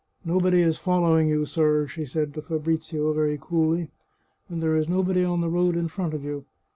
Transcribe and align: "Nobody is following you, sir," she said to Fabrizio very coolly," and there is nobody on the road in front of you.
"Nobody 0.25 0.63
is 0.63 0.79
following 0.79 1.27
you, 1.27 1.45
sir," 1.45 1.85
she 1.85 2.07
said 2.07 2.33
to 2.33 2.41
Fabrizio 2.41 3.13
very 3.13 3.37
coolly," 3.39 3.91
and 4.49 4.59
there 4.59 4.75
is 4.75 4.89
nobody 4.89 5.23
on 5.23 5.41
the 5.41 5.47
road 5.47 5.77
in 5.77 5.87
front 5.89 6.15
of 6.15 6.23
you. 6.23 6.45